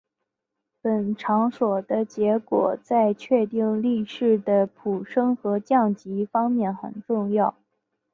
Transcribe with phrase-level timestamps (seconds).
[0.81, 7.53] 本场所的结果在确定力士的晋升和降级方面很重要。